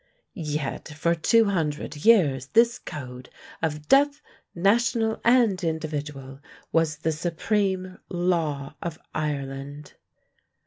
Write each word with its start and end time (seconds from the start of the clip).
Yet 0.33 0.87
for 0.87 1.13
two 1.13 1.45
hundred 1.45 1.95
years 2.05 2.47
this 2.53 2.79
code 2.79 3.29
of 3.61 3.87
death, 3.87 4.19
national 4.55 5.21
and 5.23 5.63
individual, 5.63 6.39
was 6.71 6.97
the 6.97 7.11
supreme 7.11 7.99
law 8.09 8.73
of 8.81 8.97
Ireland. 9.13 9.93